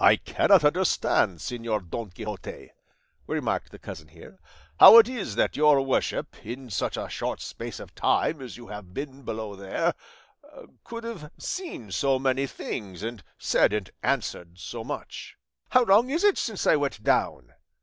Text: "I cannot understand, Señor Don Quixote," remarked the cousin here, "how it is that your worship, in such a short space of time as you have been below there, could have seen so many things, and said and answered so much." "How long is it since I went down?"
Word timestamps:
"I 0.00 0.16
cannot 0.16 0.64
understand, 0.64 1.40
Señor 1.40 1.90
Don 1.90 2.08
Quixote," 2.10 2.72
remarked 3.26 3.70
the 3.70 3.78
cousin 3.78 4.08
here, 4.08 4.38
"how 4.80 4.96
it 4.96 5.10
is 5.10 5.34
that 5.34 5.58
your 5.58 5.82
worship, 5.82 6.36
in 6.42 6.70
such 6.70 6.96
a 6.96 7.10
short 7.10 7.42
space 7.42 7.78
of 7.78 7.94
time 7.94 8.40
as 8.40 8.56
you 8.56 8.68
have 8.68 8.94
been 8.94 9.24
below 9.24 9.56
there, 9.56 9.92
could 10.84 11.04
have 11.04 11.30
seen 11.36 11.90
so 11.92 12.18
many 12.18 12.46
things, 12.46 13.02
and 13.02 13.22
said 13.36 13.74
and 13.74 13.90
answered 14.02 14.58
so 14.58 14.82
much." 14.82 15.36
"How 15.68 15.84
long 15.84 16.08
is 16.08 16.24
it 16.24 16.38
since 16.38 16.66
I 16.66 16.76
went 16.76 17.04
down?" 17.04 17.52